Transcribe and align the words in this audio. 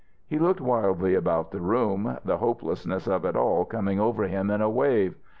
He 0.25 0.39
looked 0.39 0.59
wildly 0.61 1.13
about 1.13 1.51
the 1.51 1.61
room, 1.61 2.17
the 2.25 2.37
hopelessness 2.37 3.05
of 3.07 3.23
it 3.23 3.35
all 3.35 3.65
coming 3.65 3.99
over 3.99 4.23
him 4.23 4.49
in 4.49 4.59
a 4.59 4.67
wave. 4.67 5.13